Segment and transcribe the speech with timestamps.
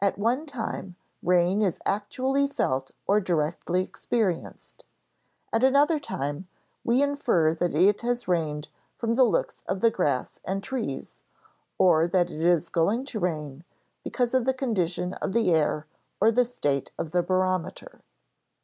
[0.00, 4.84] At one time, rain is actually felt or directly experienced;
[5.52, 6.46] at another time,
[6.84, 8.68] we infer that it has rained
[8.98, 11.16] from the looks of the grass and trees,
[11.76, 13.64] or that it is going to rain
[14.04, 15.88] because of the condition of the air
[16.20, 18.00] or the state of the barometer.